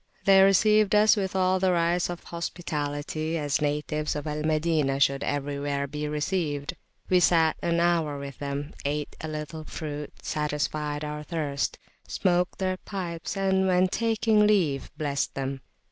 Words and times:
They 0.25 0.41
received 0.41 0.95
us 0.95 1.15
with 1.15 1.35
all 1.35 1.59
the 1.59 1.71
rights 1.71 2.09
of 2.09 2.23
hospitality, 2.23 3.37
as 3.37 3.61
natives 3.61 4.15
of 4.15 4.25
Al 4.25 4.41
Madinah 4.41 4.99
should 4.99 5.23
everywhere 5.23 5.85
be 5.85 6.07
received; 6.07 6.75
we 7.07 7.19
sat 7.19 7.55
an 7.61 7.79
hour 7.79 8.17
with 8.17 8.39
them, 8.39 8.73
ate 8.83 9.15
a 9.21 9.27
little 9.27 9.63
fruit, 9.63 10.11
satisfied 10.23 11.03
our 11.03 11.21
thirst, 11.21 11.77
smoked 12.07 12.57
their 12.57 12.77
pipes, 12.77 13.37
and 13.37 13.67
when 13.67 13.87
taking 13.89 14.47
leave 14.47 14.89
blessed 14.97 15.35
them. 15.35 15.61